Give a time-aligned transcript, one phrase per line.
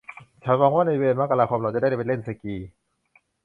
[0.43, 2.55] ฉันหวังว่าในเดือนมกราคมเราจะได้ไปเล่นสกี